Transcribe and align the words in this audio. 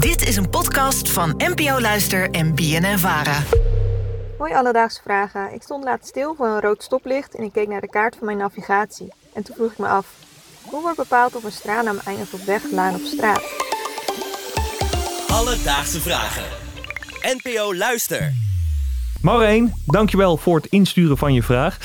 Dit 0.00 0.28
is 0.28 0.36
een 0.36 0.50
podcast 0.50 1.10
van 1.10 1.34
NPO 1.36 1.80
Luister 1.80 2.30
en 2.30 2.54
BNN 2.54 2.98
Vara. 2.98 3.42
Hoi 4.38 4.54
Alledaagse 4.54 5.00
Vragen. 5.02 5.54
Ik 5.54 5.62
stond 5.62 5.84
laatst 5.84 6.08
stil 6.08 6.34
voor 6.34 6.46
een 6.46 6.60
rood 6.60 6.82
stoplicht 6.82 7.34
en 7.34 7.44
ik 7.44 7.52
keek 7.52 7.68
naar 7.68 7.80
de 7.80 7.88
kaart 7.88 8.16
van 8.16 8.26
mijn 8.26 8.38
navigatie. 8.38 9.12
En 9.34 9.42
toen 9.42 9.54
vroeg 9.56 9.70
ik 9.70 9.78
me 9.78 9.86
af, 9.86 10.06
hoe 10.62 10.80
wordt 10.82 10.96
bepaald 10.96 11.36
of 11.36 11.44
een 11.44 11.52
straatnaam 11.52 11.98
eindigt 12.04 12.34
op 12.34 12.40
weg, 12.40 12.62
laan 12.70 12.94
of 12.94 13.00
straat? 13.00 13.42
Alledaagse 15.28 16.00
Vragen. 16.00 16.44
NPO 17.20 17.74
Luister. 17.74 18.32
Maureen, 19.22 19.74
dankjewel 19.86 20.36
voor 20.36 20.56
het 20.56 20.66
insturen 20.66 21.18
van 21.18 21.34
je 21.34 21.42
vraag. 21.42 21.78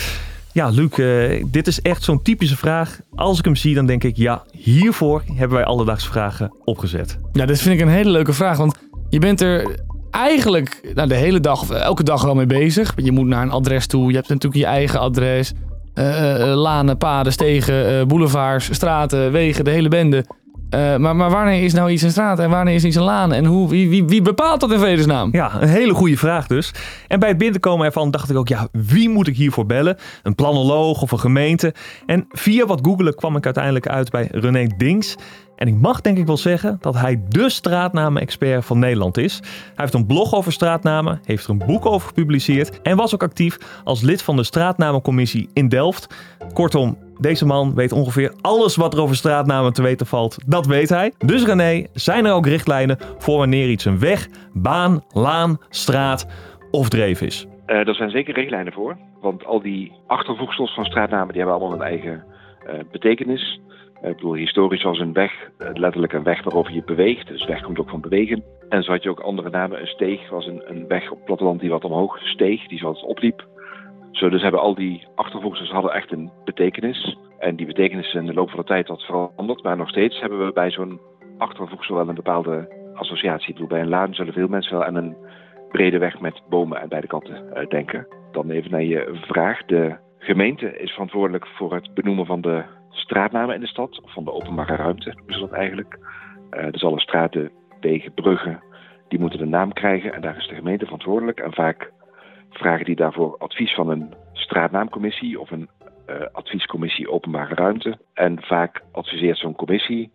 Ja, 0.55 0.69
Luc, 0.69 0.91
eh, 0.91 1.43
dit 1.51 1.67
is 1.67 1.81
echt 1.81 2.03
zo'n 2.03 2.21
typische 2.21 2.57
vraag. 2.57 2.99
Als 3.15 3.39
ik 3.39 3.45
hem 3.45 3.55
zie, 3.55 3.75
dan 3.75 3.85
denk 3.85 4.03
ik, 4.03 4.17
ja, 4.17 4.43
hiervoor 4.51 5.23
hebben 5.33 5.57
wij 5.57 5.65
alledaagse 5.65 6.07
vragen 6.07 6.53
opgezet. 6.63 7.19
Ja, 7.31 7.45
dit 7.45 7.61
vind 7.61 7.75
ik 7.75 7.81
een 7.81 7.93
hele 7.93 8.09
leuke 8.09 8.33
vraag. 8.33 8.57
Want 8.57 8.77
je 9.09 9.19
bent 9.19 9.41
er 9.41 9.79
eigenlijk 10.11 10.91
nou, 10.93 11.07
de 11.07 11.15
hele 11.15 11.39
dag 11.39 11.69
elke 11.69 12.03
dag 12.03 12.23
wel 12.23 12.35
mee 12.35 12.45
bezig. 12.45 12.93
Je 12.95 13.11
moet 13.11 13.27
naar 13.27 13.41
een 13.41 13.51
adres 13.51 13.87
toe. 13.87 14.09
Je 14.09 14.15
hebt 14.15 14.29
natuurlijk 14.29 14.61
je 14.61 14.65
eigen 14.65 14.99
adres. 14.99 15.53
Eh, 15.93 16.51
eh, 16.51 16.57
lanen, 16.57 16.97
paden, 16.97 17.31
stegen, 17.31 17.99
eh, 17.99 18.05
boulevards, 18.05 18.73
straten, 18.73 19.31
wegen, 19.31 19.63
de 19.63 19.71
hele 19.71 19.89
bende. 19.89 20.25
Eh, 20.75 20.95
maar, 20.95 21.15
maar 21.15 21.29
wanneer 21.29 21.63
is 21.63 21.73
nou 21.73 21.91
iets 21.91 22.01
een 22.01 22.11
straat 22.11 22.39
en 22.39 22.49
wanneer 22.49 22.73
is 22.73 22.83
iets 22.83 22.95
een 22.95 23.03
laan? 23.03 23.33
En 23.33 23.45
hoe, 23.45 23.69
wie, 23.69 23.89
wie, 23.89 24.05
wie 24.05 24.21
bepaalt 24.21 24.59
dat 24.59 24.71
in 24.71 24.79
vredesnaam? 24.79 25.29
Ja, 25.31 25.61
een 25.61 25.67
hele 25.67 25.93
goede 25.93 26.17
vraag 26.17 26.47
dus. 26.47 26.71
En 27.07 27.19
bij 27.19 27.29
het 27.29 27.37
binnenkomen 27.37 27.85
ervan 27.85 28.11
dacht 28.11 28.29
ik 28.29 28.37
ook, 28.37 28.47
ja, 28.47 28.67
wie 28.71 29.09
moet 29.09 29.27
ik 29.27 29.35
hiervoor 29.35 29.65
bellen? 29.65 29.97
Een 30.23 30.35
planoloog 30.35 31.01
of 31.01 31.11
een 31.11 31.19
gemeente? 31.19 31.73
En 32.05 32.25
via 32.29 32.65
wat 32.65 32.79
googelen 32.83 33.15
kwam 33.15 33.35
ik 33.35 33.45
uiteindelijk 33.45 33.87
uit 33.87 34.09
bij 34.09 34.27
René 34.31 34.67
Dings. 34.77 35.15
En 35.55 35.67
ik 35.67 35.75
mag 35.75 36.01
denk 36.01 36.17
ik 36.17 36.25
wel 36.25 36.37
zeggen 36.37 36.77
dat 36.81 36.95
hij 36.95 37.21
de 37.29 37.49
straatnamen-expert 37.49 38.65
van 38.65 38.79
Nederland 38.79 39.17
is. 39.17 39.39
Hij 39.43 39.73
heeft 39.75 39.93
een 39.93 40.05
blog 40.05 40.33
over 40.33 40.51
straatnamen, 40.51 41.19
heeft 41.23 41.43
er 41.43 41.49
een 41.49 41.63
boek 41.65 41.85
over 41.85 42.07
gepubliceerd 42.07 42.81
en 42.81 42.97
was 42.97 43.13
ook 43.13 43.23
actief 43.23 43.57
als 43.83 44.01
lid 44.01 44.21
van 44.21 44.35
de 44.35 44.43
straatnamencommissie 44.43 45.49
in 45.53 45.69
Delft. 45.69 46.07
Kortom, 46.53 46.97
deze 47.19 47.45
man 47.45 47.75
weet 47.75 47.91
ongeveer 47.91 48.33
alles 48.41 48.75
wat 48.75 48.93
er 48.93 49.01
over 49.01 49.15
straatnamen 49.15 49.73
te 49.73 49.81
weten 49.81 50.05
valt. 50.05 50.37
Dat 50.45 50.65
weet 50.65 50.89
hij. 50.89 51.13
Dus 51.17 51.45
René, 51.45 51.85
zijn 51.93 52.25
er 52.25 52.33
ook 52.33 52.45
richtlijnen 52.45 52.97
voor 53.17 53.37
wanneer 53.37 53.69
iets 53.69 53.85
een 53.85 53.99
weg, 53.99 54.27
baan, 54.53 55.03
laan, 55.13 55.57
straat 55.69 56.27
of 56.71 56.89
dreef 56.89 57.21
is? 57.21 57.47
Uh, 57.67 57.87
er 57.87 57.95
zijn 57.95 58.09
zeker 58.09 58.33
richtlijnen 58.33 58.73
voor. 58.73 58.97
Want 59.21 59.45
al 59.45 59.61
die 59.61 59.91
achtervoegsels 60.07 60.73
van 60.73 60.85
straatnamen 60.85 61.33
die 61.33 61.41
hebben 61.41 61.59
allemaal 61.59 61.79
een 61.79 61.87
eigen 61.87 62.23
uh, 62.67 62.73
betekenis. 62.91 63.59
Uh, 64.03 64.09
ik 64.09 64.15
bedoel, 64.15 64.33
historisch 64.33 64.83
was 64.83 64.99
een 64.99 65.13
weg 65.13 65.31
letterlijk 65.73 66.13
een 66.13 66.23
weg 66.23 66.43
waarover 66.43 66.73
je 66.73 66.83
beweegt. 66.83 67.27
Dus 67.27 67.45
weg 67.45 67.61
komt 67.61 67.79
ook 67.79 67.89
van 67.89 68.01
bewegen. 68.01 68.43
En 68.69 68.83
zo 68.83 68.91
had 68.91 69.03
je 69.03 69.09
ook 69.09 69.19
andere 69.19 69.49
namen. 69.49 69.81
Een 69.81 69.87
steeg 69.87 70.29
was 70.29 70.47
een, 70.47 70.61
een 70.65 70.87
weg 70.87 71.11
op 71.11 71.17
het 71.17 71.25
platteland 71.25 71.59
die 71.59 71.69
wat 71.69 71.83
omhoog 71.83 72.19
steeg, 72.19 72.67
die 72.67 72.81
wat 72.81 73.03
opliep. 73.03 73.45
Zo 74.15 74.29
dus 74.29 74.41
hebben 74.41 74.61
al 74.61 74.75
die 74.75 75.07
achtervoegsels 75.15 75.69
hadden 75.69 75.93
echt 75.93 76.11
een 76.11 76.31
betekenis. 76.45 77.17
En 77.39 77.55
die 77.55 77.65
betekenis 77.65 78.07
is 78.07 78.13
in 78.13 78.25
de 78.25 78.33
loop 78.33 78.49
van 78.49 78.59
de 78.59 78.65
tijd 78.65 78.87
wat 78.87 79.01
veranderd. 79.01 79.63
Maar 79.63 79.77
nog 79.77 79.89
steeds 79.89 80.19
hebben 80.19 80.45
we 80.45 80.53
bij 80.53 80.71
zo'n 80.71 80.99
achtervoegsel 81.37 81.95
wel 81.95 82.09
een 82.09 82.15
bepaalde 82.15 82.67
associatie. 82.93 83.47
Ik 83.47 83.53
bedoel, 83.53 83.69
bij 83.69 83.81
een 83.81 83.89
laan 83.89 84.13
zullen 84.13 84.33
veel 84.33 84.47
mensen 84.47 84.73
wel 84.73 84.83
aan 84.83 84.95
een 84.95 85.15
brede 85.69 85.97
weg 85.97 86.19
met 86.19 86.41
bomen 86.49 86.81
aan 86.81 86.87
beide 86.87 87.07
kanten 87.07 87.43
uh, 87.53 87.67
denken. 87.67 88.07
Dan 88.31 88.49
even 88.49 88.71
naar 88.71 88.83
je 88.83 89.19
vraag. 89.21 89.65
De 89.65 89.95
gemeente 90.17 90.77
is 90.77 90.91
verantwoordelijk 90.91 91.47
voor 91.47 91.73
het 91.73 91.93
benoemen 91.93 92.25
van 92.25 92.41
de 92.41 92.63
straatnamen 92.89 93.55
in 93.55 93.61
de 93.61 93.67
stad. 93.67 94.01
Of 94.01 94.13
van 94.13 94.23
de 94.23 94.33
openbare 94.33 94.75
ruimte, 94.75 95.13
ze 95.27 95.39
dat 95.39 95.51
eigenlijk. 95.51 95.99
Uh, 96.51 96.71
dus 96.71 96.83
alle 96.83 96.99
straten, 96.99 97.51
wegen, 97.79 98.13
bruggen, 98.13 98.63
die 99.07 99.19
moeten 99.19 99.41
een 99.41 99.49
naam 99.49 99.73
krijgen. 99.73 100.13
En 100.13 100.21
daar 100.21 100.37
is 100.37 100.47
de 100.47 100.55
gemeente 100.55 100.85
verantwoordelijk. 100.85 101.39
En 101.39 101.53
vaak 101.53 101.91
vragen 102.57 102.85
die 102.85 102.95
daarvoor 102.95 103.37
advies 103.37 103.73
van 103.73 103.89
een 103.89 104.13
straatnaamcommissie 104.33 105.39
of 105.39 105.51
een 105.51 105.69
uh, 106.09 106.15
adviescommissie 106.31 107.11
openbare 107.11 107.55
ruimte. 107.55 107.97
En 108.13 108.41
vaak 108.41 108.81
adviseert 108.91 109.37
zo'n 109.37 109.55
commissie 109.55 110.11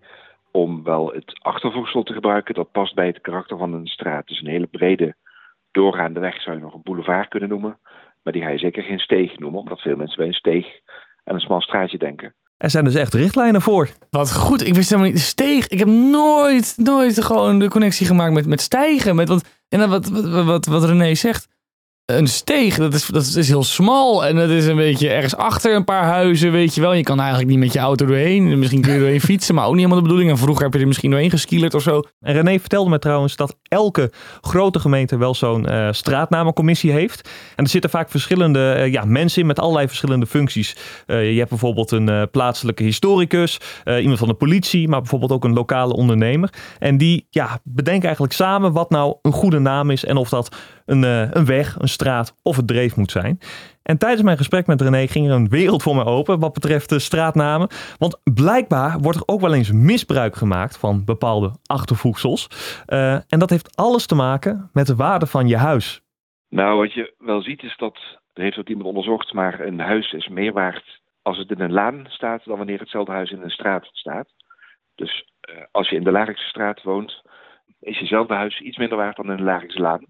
om 0.50 0.84
wel 0.84 1.12
het 1.12 1.39
achtervoegsel 1.43 2.03
te 2.03 2.12
gebruiken. 2.12 2.55
Dat 2.55 2.73
past 2.73 2.95
bij 2.95 3.06
het 3.06 3.21
karakter 3.21 3.59
van 3.59 3.73
een 3.73 3.87
straat. 3.87 4.27
Dus 4.27 4.41
een 4.41 4.50
hele 4.50 4.67
brede 4.67 5.15
doorgaande 5.71 6.21
weg 6.21 6.43
zou 6.43 6.56
je 6.56 6.62
nog 6.62 6.75
een 6.75 6.83
boulevard 6.83 7.29
kunnen 7.29 7.49
noemen. 7.49 7.79
Maar 8.23 8.33
die 8.33 8.43
ga 8.43 8.49
je 8.49 8.59
zeker 8.59 8.83
geen 8.83 8.99
steeg 8.99 9.39
noemen, 9.39 9.61
omdat 9.61 9.81
veel 9.81 9.97
mensen 9.97 10.17
bij 10.17 10.27
een 10.27 10.33
steeg 10.33 10.67
en 11.25 11.34
een 11.34 11.41
smal 11.41 11.61
straatje 11.61 11.99
denken. 11.99 12.34
Er 12.56 12.71
zijn 12.71 12.84
dus 12.84 12.95
echt 12.95 13.15
richtlijnen 13.15 13.61
voor. 13.61 13.89
Wat 14.11 14.37
goed, 14.37 14.67
ik 14.67 14.75
wist 14.75 14.91
helemaal 14.91 15.11
niet. 15.11 15.21
Steeg, 15.21 15.69
ik 15.69 15.79
heb 15.79 15.89
nooit, 15.89 16.75
nooit 16.77 17.25
gewoon 17.25 17.59
de 17.59 17.69
connectie 17.69 18.06
gemaakt 18.06 18.33
met, 18.33 18.47
met 18.47 18.61
stijgen. 18.61 19.17
Met 19.17 19.29
wat, 19.29 19.62
en 19.69 19.89
wat, 19.89 20.09
wat, 20.09 20.45
wat, 20.45 20.67
wat 20.67 20.84
René 20.84 21.15
zegt 21.15 21.49
een 22.16 22.26
steeg, 22.26 22.76
dat 22.76 22.94
is, 22.94 23.06
dat 23.06 23.25
is 23.37 23.48
heel 23.48 23.62
smal 23.62 24.26
en 24.26 24.37
dat 24.37 24.48
is 24.48 24.66
een 24.66 24.76
beetje 24.76 25.10
ergens 25.10 25.37
achter 25.37 25.75
een 25.75 25.84
paar 25.84 26.04
huizen, 26.04 26.53
weet 26.53 26.75
je 26.75 26.81
wel. 26.81 26.93
Je 26.93 27.03
kan 27.03 27.19
eigenlijk 27.19 27.50
niet 27.50 27.59
met 27.59 27.72
je 27.72 27.78
auto 27.78 28.06
doorheen. 28.06 28.59
Misschien 28.59 28.81
kun 28.81 28.93
je 28.93 28.98
doorheen 28.98 29.21
fietsen, 29.21 29.54
maar 29.54 29.65
ook 29.65 29.71
niet 29.71 29.82
helemaal 29.82 30.03
de 30.03 30.09
bedoeling. 30.09 30.31
En 30.31 30.38
vroeger 30.38 30.65
heb 30.65 30.75
je 30.75 30.81
er 30.81 30.87
misschien 30.87 31.10
doorheen 31.10 31.31
geskielerd 31.31 31.75
of 31.75 31.82
zo. 31.82 32.03
En 32.20 32.32
René 32.32 32.59
vertelde 32.59 32.91
me 32.91 32.99
trouwens 32.99 33.37
dat 33.37 33.56
elke 33.62 34.12
grote 34.41 34.78
gemeente 34.78 35.16
wel 35.16 35.34
zo'n 35.34 35.70
uh, 35.70 35.88
straatnamencommissie 35.91 36.93
heeft. 36.93 37.28
En 37.56 37.65
er 37.65 37.70
zitten 37.70 37.91
vaak 37.91 38.10
verschillende 38.10 38.75
uh, 38.78 38.93
ja, 38.93 39.04
mensen 39.04 39.41
in 39.41 39.47
met 39.47 39.59
allerlei 39.59 39.87
verschillende 39.87 40.26
functies. 40.26 40.76
Uh, 41.06 41.32
je 41.32 41.38
hebt 41.38 41.50
bijvoorbeeld 41.50 41.91
een 41.91 42.28
plaatselijke 42.31 42.82
historicus, 42.82 43.59
iemand 43.84 44.19
van 44.19 44.28
de 44.28 44.34
politie, 44.34 44.88
maar 44.88 45.00
bijvoorbeeld 45.00 45.32
ook 45.32 45.44
een 45.44 45.53
lokale 45.53 45.94
ondernemer. 45.94 46.53
En 46.78 46.97
die 46.97 47.26
ja, 47.31 47.59
bedenken 47.65 48.04
eigenlijk 48.04 48.34
samen 48.34 48.72
wat 48.72 48.91
nou 48.91 49.16
een 49.22 49.32
goede 49.32 49.59
naam 49.59 49.91
is 49.91 50.04
en 50.04 50.16
of 50.16 50.28
dat 50.28 50.56
een, 50.91 51.03
een 51.37 51.45
weg, 51.45 51.78
een 51.78 51.89
straat 51.89 52.37
of 52.43 52.56
het 52.56 52.67
dreef 52.67 52.97
moet 52.97 53.11
zijn. 53.11 53.39
En 53.83 53.99
tijdens 53.99 54.23
mijn 54.23 54.37
gesprek 54.37 54.67
met 54.67 54.81
René 54.81 55.06
ging 55.06 55.27
er 55.27 55.34
een 55.34 55.49
wereld 55.49 55.83
voor 55.83 55.95
me 55.95 56.05
open 56.05 56.39
wat 56.39 56.53
betreft 56.53 56.89
de 56.89 56.99
straatnamen. 56.99 57.69
Want 57.99 58.21
blijkbaar 58.34 58.99
wordt 58.99 59.19
er 59.19 59.27
ook 59.27 59.41
wel 59.41 59.55
eens 59.55 59.73
misbruik 59.73 60.37
gemaakt 60.37 60.79
van 60.79 61.05
bepaalde 61.05 61.50
achtervoegsels. 61.67 62.49
Uh, 62.87 63.12
en 63.12 63.39
dat 63.39 63.50
heeft 63.50 63.77
alles 63.77 64.06
te 64.06 64.15
maken 64.15 64.71
met 64.73 64.87
de 64.87 64.97
waarde 64.97 65.27
van 65.27 65.49
je 65.49 65.56
huis. 65.56 66.03
Nou, 66.49 66.79
wat 66.79 66.93
je 66.93 67.15
wel 67.19 67.43
ziet 67.43 67.62
is 67.62 67.77
dat, 67.77 67.99
er 68.33 68.43
heeft 68.43 68.59
ook 68.59 68.69
iemand 68.69 68.87
onderzocht, 68.87 69.33
maar 69.33 69.61
een 69.61 69.81
huis 69.81 70.12
is 70.12 70.29
meer 70.29 70.53
waard 70.53 71.00
als 71.23 71.39
het 71.39 71.50
in 71.50 71.61
een 71.61 71.73
laan 71.73 72.05
staat 72.09 72.45
dan 72.45 72.56
wanneer 72.56 72.79
hetzelfde 72.79 73.12
huis 73.12 73.31
in 73.31 73.43
een 73.43 73.50
straat 73.50 73.89
staat. 73.93 74.29
Dus 74.95 75.29
uh, 75.50 75.56
als 75.71 75.89
je 75.89 75.97
in 75.97 76.05
de 76.05 76.11
Laagse 76.11 76.49
straat 76.49 76.83
woont, 76.83 77.23
is 77.81 77.99
jezelfde 77.99 78.34
huis 78.34 78.61
iets 78.61 78.77
minder 78.77 78.97
waard 78.97 79.17
dan 79.17 79.31
in 79.31 79.37
de 79.37 79.43
Laagse 79.43 79.81
laan. 79.81 80.05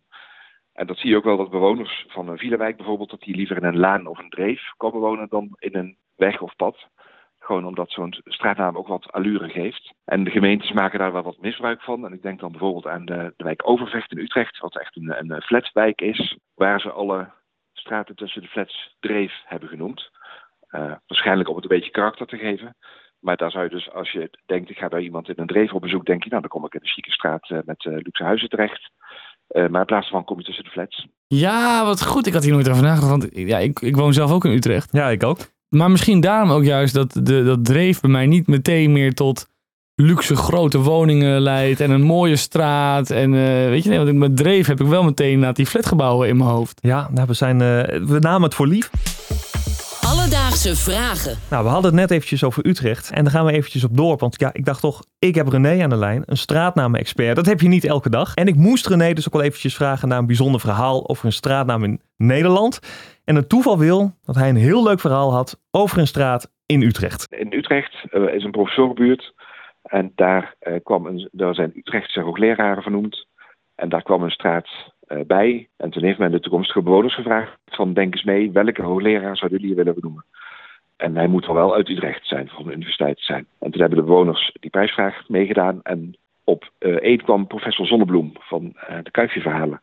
En 0.80 0.86
dat 0.86 0.98
zie 0.98 1.10
je 1.10 1.16
ook 1.16 1.24
wel 1.24 1.36
dat 1.36 1.50
bewoners 1.50 2.04
van 2.08 2.28
een 2.28 2.38
Villewijk 2.38 2.76
bijvoorbeeld, 2.76 3.10
dat 3.10 3.20
die 3.20 3.36
liever 3.36 3.56
in 3.56 3.64
een 3.64 3.78
laan 3.78 4.06
of 4.06 4.18
een 4.18 4.28
dreef 4.28 4.72
komen 4.76 5.00
wonen 5.00 5.28
dan 5.28 5.56
in 5.58 5.76
een 5.76 5.96
weg 6.16 6.40
of 6.40 6.56
pad. 6.56 6.86
Gewoon 7.38 7.66
omdat 7.66 7.90
zo'n 7.90 8.14
straatnaam 8.24 8.76
ook 8.76 8.86
wat 8.86 9.12
allure 9.12 9.48
geeft. 9.48 9.94
En 10.04 10.24
de 10.24 10.30
gemeentes 10.30 10.72
maken 10.72 10.98
daar 10.98 11.12
wel 11.12 11.22
wat 11.22 11.40
misbruik 11.40 11.82
van. 11.82 12.04
En 12.06 12.12
ik 12.12 12.22
denk 12.22 12.40
dan 12.40 12.50
bijvoorbeeld 12.50 12.86
aan 12.86 13.04
de, 13.04 13.34
wijk 13.36 13.68
Overvecht 13.68 14.12
in 14.12 14.18
Utrecht, 14.18 14.58
wat 14.58 14.78
echt 14.78 14.96
een, 14.96 15.30
een 15.30 15.42
flatwijk 15.42 16.00
is, 16.00 16.38
waar 16.54 16.80
ze 16.80 16.90
alle 16.90 17.30
straten 17.72 18.16
tussen 18.16 18.42
de 18.42 18.48
flats 18.48 18.96
dreef 19.00 19.42
hebben 19.44 19.68
genoemd. 19.68 20.10
Uh, 20.70 20.92
waarschijnlijk 21.06 21.48
om 21.48 21.54
het 21.54 21.64
een 21.64 21.76
beetje 21.76 21.90
karakter 21.90 22.26
te 22.26 22.38
geven. 22.38 22.76
Maar 23.18 23.36
daar 23.36 23.50
zou 23.50 23.64
je 23.64 23.70
dus, 23.70 23.90
als 23.90 24.10
je 24.10 24.30
denkt, 24.46 24.70
ik 24.70 24.78
ga 24.78 24.88
bij 24.88 25.02
iemand 25.02 25.28
in 25.28 25.34
een 25.36 25.46
dreef 25.46 25.72
op 25.72 25.80
bezoek, 25.80 26.04
denk 26.04 26.22
je, 26.22 26.28
nou 26.28 26.40
dan 26.40 26.50
kom 26.50 26.64
ik 26.64 26.74
in 26.74 26.80
een 26.80 26.88
chique 26.88 27.12
straat 27.12 27.50
uh, 27.50 27.58
met 27.64 27.84
uh, 27.84 27.94
luxe 27.94 28.24
huizen 28.24 28.48
terecht. 28.48 28.90
Uh, 29.50 29.68
maar 29.68 29.80
in 29.80 29.86
plaats 29.86 30.08
van 30.10 30.24
kom 30.24 30.38
je 30.38 30.44
tussen 30.44 30.64
de 30.64 30.70
flats. 30.70 31.06
Ja, 31.26 31.84
wat 31.84 32.06
goed. 32.06 32.26
Ik 32.26 32.32
had 32.32 32.42
hier 32.42 32.52
nooit 32.52 32.68
over 32.68 32.82
nagedacht. 32.82 33.10
Want 33.10 33.28
ja, 33.32 33.58
ik, 33.58 33.80
ik 33.80 33.96
woon 33.96 34.12
zelf 34.12 34.32
ook 34.32 34.44
in 34.44 34.52
Utrecht. 34.52 34.88
Ja, 34.92 35.08
ik 35.08 35.24
ook. 35.24 35.38
Maar 35.68 35.90
misschien 35.90 36.20
daarom 36.20 36.50
ook 36.50 36.64
juist 36.64 36.94
dat 36.94 37.12
de, 37.22 37.42
dat 37.44 37.64
dreef 37.64 38.00
bij 38.00 38.10
mij 38.10 38.26
niet 38.26 38.46
meteen 38.46 38.92
meer 38.92 39.14
tot 39.14 39.48
luxe 39.94 40.36
grote 40.36 40.78
woningen 40.78 41.40
leidt. 41.40 41.80
En 41.80 41.90
een 41.90 42.02
mooie 42.02 42.36
straat. 42.36 43.10
En 43.10 43.32
uh, 43.32 43.42
weet 43.68 43.82
je, 43.82 43.88
nee, 43.88 43.98
want 43.98 44.12
met 44.12 44.36
dreef 44.36 44.66
heb 44.66 44.80
ik 44.80 44.86
wel 44.86 45.02
meteen 45.02 45.38
naar 45.38 45.54
die 45.54 45.66
flatgebouwen 45.66 46.28
in 46.28 46.36
mijn 46.36 46.50
hoofd. 46.50 46.78
Ja, 46.82 47.08
nou, 47.12 47.26
we, 47.26 47.34
zijn, 47.34 47.54
uh, 47.54 48.06
we 48.06 48.18
namen 48.18 48.42
het 48.42 48.54
voor 48.54 48.66
lief. 48.66 48.90
Alledaagse 50.30 50.76
vragen. 50.76 51.34
Nou, 51.50 51.64
we 51.64 51.70
hadden 51.70 51.90
het 51.90 52.00
net 52.00 52.10
eventjes 52.10 52.44
over 52.44 52.66
Utrecht. 52.66 53.10
En 53.10 53.22
daar 53.22 53.32
gaan 53.32 53.44
we 53.44 53.52
eventjes 53.52 53.84
op 53.84 53.96
door. 53.96 54.16
Want 54.16 54.40
ja, 54.40 54.50
ik 54.52 54.64
dacht 54.64 54.80
toch, 54.80 55.02
ik 55.18 55.34
heb 55.34 55.48
René 55.48 55.82
aan 55.82 55.90
de 55.90 55.96
lijn. 55.96 56.22
Een 56.26 56.36
straatnamen-expert. 56.36 57.36
Dat 57.36 57.46
heb 57.46 57.60
je 57.60 57.68
niet 57.68 57.84
elke 57.84 58.10
dag. 58.10 58.34
En 58.34 58.46
ik 58.46 58.54
moest 58.54 58.86
René 58.86 59.12
dus 59.12 59.26
ook 59.26 59.32
wel 59.32 59.42
eventjes 59.42 59.74
vragen 59.74 60.08
naar 60.08 60.18
een 60.18 60.26
bijzonder 60.26 60.60
verhaal 60.60 61.08
over 61.08 61.26
een 61.26 61.32
straatnaam 61.32 61.84
in 61.84 62.00
Nederland. 62.16 62.80
En 63.24 63.34
het 63.34 63.48
toeval 63.48 63.78
wil 63.78 64.12
dat 64.24 64.34
hij 64.34 64.48
een 64.48 64.56
heel 64.56 64.82
leuk 64.82 65.00
verhaal 65.00 65.32
had 65.32 65.60
over 65.70 65.98
een 65.98 66.06
straat 66.06 66.52
in 66.66 66.82
Utrecht. 66.82 67.26
In 67.32 67.52
Utrecht 67.52 68.04
uh, 68.10 68.34
is 68.34 68.44
een 68.44 68.50
professorenbuurt. 68.50 69.34
En 69.82 70.12
daar, 70.14 70.54
uh, 70.62 70.74
kwam 70.82 71.06
een, 71.06 71.28
daar 71.32 71.54
zijn 71.54 71.72
Utrechtse 71.74 72.20
hoogleraren 72.20 72.82
vernoemd. 72.82 73.26
En 73.74 73.88
daar 73.88 74.02
kwam 74.02 74.22
een 74.22 74.30
straat 74.30 74.68
bij. 75.26 75.68
En 75.76 75.90
toen 75.90 76.04
heeft 76.04 76.18
men 76.18 76.30
de 76.30 76.40
toekomstige 76.40 76.82
bewoners 76.82 77.14
gevraagd 77.14 77.58
van 77.66 77.92
denk 77.92 78.14
eens 78.14 78.24
mee, 78.24 78.50
welke 78.52 78.82
hoogleraar 78.82 79.36
zouden 79.36 79.60
jullie 79.60 79.76
willen 79.76 79.94
benoemen? 79.94 80.24
En 80.96 81.16
hij 81.16 81.26
moet 81.26 81.46
wel 81.46 81.74
uit 81.74 81.88
Utrecht 81.88 82.26
zijn, 82.26 82.48
van 82.48 82.64
de 82.64 82.72
universiteit 82.72 83.20
zijn. 83.20 83.46
En 83.58 83.70
toen 83.70 83.80
hebben 83.80 83.98
de 83.98 84.04
bewoners 84.04 84.56
die 84.60 84.70
prijsvraag 84.70 85.28
meegedaan. 85.28 85.80
En 85.82 86.16
Op 86.44 86.70
uh, 86.78 86.94
1 86.94 87.22
kwam 87.22 87.46
professor 87.46 87.86
Zonnebloem 87.86 88.32
van 88.38 88.62
uh, 88.64 88.96
de 89.02 89.10
Kuifje-verhalen. 89.10 89.82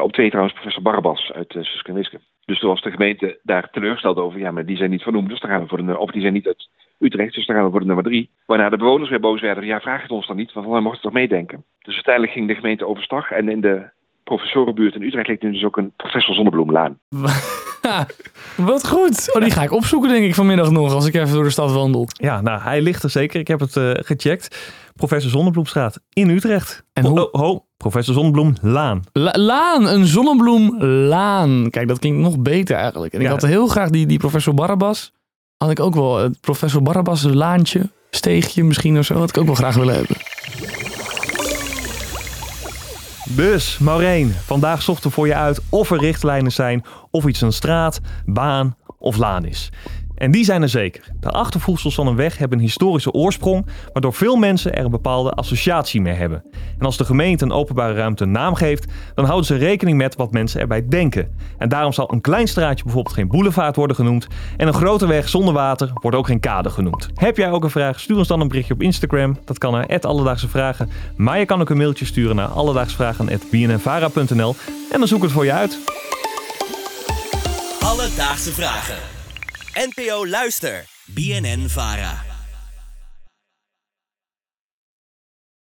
Op 0.00 0.12
2 0.12 0.28
trouwens 0.28 0.54
professor 0.54 0.82
Barbas 0.82 1.32
uit 1.32 1.54
uh. 1.54 2.18
Dus 2.44 2.58
toen 2.58 2.68
was 2.68 2.82
de 2.82 2.90
gemeente 2.90 3.38
daar 3.42 3.70
teleurgesteld 3.70 4.16
over. 4.16 4.38
Ja, 4.38 4.50
maar 4.50 4.66
die 4.66 4.76
zijn 4.76 4.90
niet 4.90 5.02
vernoemd, 5.02 5.28
dus 5.28 5.40
dan 5.40 5.50
gaan 5.50 5.62
we 5.62 5.68
voor 5.68 5.86
de... 5.86 5.98
Of 5.98 6.10
die 6.10 6.20
zijn 6.20 6.32
niet 6.32 6.46
uit 6.46 6.68
Utrecht, 6.98 7.34
dus 7.34 7.46
dan 7.46 7.56
gaan 7.56 7.64
we 7.64 7.70
voor 7.70 7.80
de 7.80 7.86
nummer 7.86 8.04
3. 8.04 8.30
Waarna 8.46 8.68
de 8.68 8.76
bewoners 8.76 9.10
weer 9.10 9.20
boos 9.20 9.40
werden. 9.40 9.64
Ja, 9.64 9.80
vraag 9.80 10.02
het 10.02 10.10
ons 10.10 10.26
dan 10.26 10.36
niet, 10.36 10.52
want 10.52 10.66
dan 10.66 10.82
mochten 10.82 11.02
toch 11.02 11.12
meedenken. 11.12 11.64
Dus 11.78 11.94
uiteindelijk 11.94 12.32
ging 12.34 12.48
de 12.48 12.54
gemeente 12.54 12.86
overstag. 12.86 13.30
En 13.30 13.48
in 13.48 13.60
de 13.60 13.90
professorenbuurt 14.36 14.94
in 14.94 15.02
Utrecht 15.02 15.28
ligt 15.28 15.42
nu 15.42 15.52
dus 15.52 15.64
ook 15.64 15.76
een 15.76 15.92
professor 15.96 16.34
Zonnebloemlaan. 16.34 16.98
Wat 18.56 18.88
goed. 18.88 19.32
Oh, 19.34 19.42
die 19.42 19.50
ga 19.50 19.62
ik 19.62 19.72
opzoeken 19.72 20.10
denk 20.10 20.24
ik 20.24 20.34
vanmiddag 20.34 20.70
nog 20.70 20.92
als 20.92 21.06
ik 21.06 21.14
even 21.14 21.34
door 21.34 21.44
de 21.44 21.50
stad 21.50 21.72
wandel. 21.72 22.08
Ja, 22.12 22.40
nou, 22.40 22.60
hij 22.60 22.82
ligt 22.82 23.02
er 23.02 23.10
zeker. 23.10 23.40
Ik 23.40 23.48
heb 23.48 23.60
het 23.60 23.76
uh, 23.76 23.90
gecheckt. 23.94 24.72
Professor 24.94 25.30
Zonnebloemstraat 25.30 26.00
in 26.12 26.28
Utrecht. 26.30 26.84
En 26.92 27.04
hoe... 27.04 27.30
Oh, 27.32 27.42
oh, 27.50 27.60
Professor 27.76 28.14
Zonnebloemlaan. 28.14 29.02
La 29.12 29.32
laan, 29.38 29.86
een 29.86 30.06
zonnebloemlaan. 30.06 31.70
Kijk, 31.70 31.88
dat 31.88 31.98
klinkt 31.98 32.20
nog 32.20 32.38
beter 32.38 32.76
eigenlijk. 32.76 33.12
En 33.12 33.20
ik 33.20 33.26
Ja. 33.26 33.32
had 33.32 33.42
heel 33.42 33.66
graag 33.66 33.90
die, 33.90 34.06
die 34.06 34.18
professor 34.18 34.54
Barabbas. 34.54 35.12
Had 35.56 35.70
ik 35.70 35.80
ook 35.80 35.94
wel, 35.94 36.16
het 36.18 36.40
professor 36.40 36.82
Barabbas 36.82 37.22
laantje, 37.22 37.90
steegje 38.10 38.64
misschien 38.64 38.98
of 38.98 39.04
zo. 39.04 39.14
Had 39.14 39.28
ik 39.28 39.38
ook 39.38 39.46
wel 39.46 39.54
graag 39.54 39.74
willen 39.74 39.94
hebben. 39.94 40.16
Dus, 43.36 43.78
Maureen, 43.78 44.34
vandaag 44.44 44.82
zochten 44.82 45.10
voor 45.10 45.26
je 45.26 45.34
uit 45.34 45.60
of 45.68 45.90
er 45.90 45.98
richtlijnen 45.98 46.52
zijn 46.52 46.84
of 47.10 47.26
iets 47.26 47.40
een 47.40 47.52
straat, 47.52 48.00
baan 48.24 48.76
of 49.02 49.16
laan 49.16 49.44
is. 49.44 49.70
En 50.22 50.30
die 50.30 50.44
zijn 50.44 50.62
er 50.62 50.68
zeker. 50.68 51.04
De 51.20 51.30
achtervoegsels 51.30 51.94
van 51.94 52.06
een 52.06 52.16
weg 52.16 52.38
hebben 52.38 52.58
een 52.58 52.64
historische 52.64 53.12
oorsprong, 53.12 53.66
waardoor 53.92 54.14
veel 54.14 54.36
mensen 54.36 54.74
er 54.74 54.84
een 54.84 54.90
bepaalde 54.90 55.30
associatie 55.30 56.00
mee 56.00 56.14
hebben. 56.14 56.44
En 56.78 56.86
als 56.86 56.96
de 56.96 57.04
gemeente 57.04 57.44
een 57.44 57.52
openbare 57.52 57.94
ruimte 57.94 58.24
een 58.24 58.30
naam 58.30 58.54
geeft, 58.54 58.92
dan 59.14 59.24
houden 59.24 59.46
ze 59.46 59.54
rekening 59.54 59.96
met 59.96 60.16
wat 60.16 60.32
mensen 60.32 60.60
erbij 60.60 60.88
denken. 60.88 61.36
En 61.58 61.68
daarom 61.68 61.92
zal 61.92 62.12
een 62.12 62.20
klein 62.20 62.48
straatje 62.48 62.84
bijvoorbeeld 62.84 63.14
geen 63.14 63.28
boulevard 63.28 63.76
worden 63.76 63.96
genoemd 63.96 64.26
en 64.56 64.66
een 64.66 64.74
grote 64.74 65.06
weg 65.06 65.28
zonder 65.28 65.54
water 65.54 65.90
wordt 65.94 66.16
ook 66.16 66.26
geen 66.26 66.40
kade 66.40 66.70
genoemd. 66.70 67.08
Heb 67.14 67.36
jij 67.36 67.50
ook 67.50 67.64
een 67.64 67.70
vraag? 67.70 68.00
Stuur 68.00 68.16
ons 68.16 68.28
dan 68.28 68.40
een 68.40 68.48
berichtje 68.48 68.74
op 68.74 68.82
Instagram. 68.82 69.38
Dat 69.44 69.58
kan 69.58 69.72
naar 69.72 70.00
Alledaagse 70.00 70.48
Vragen. 70.48 70.90
Maar 71.16 71.38
je 71.38 71.46
kan 71.46 71.60
ook 71.60 71.70
een 71.70 71.76
mailtje 71.76 72.04
sturen 72.04 72.36
naar 72.36 72.48
alledaagsvragen.bnnvara.nl 72.48 74.54
en 74.92 74.98
dan 74.98 75.08
zoek 75.08 75.18
ik 75.18 75.24
het 75.24 75.32
voor 75.32 75.44
je 75.44 75.52
uit. 75.52 75.91
Alledaagse 78.02 78.52
vragen. 78.52 78.98
NPO 79.74 80.24
Luister. 80.26 80.86
BNN 81.06 81.68
Vara. 81.68 82.31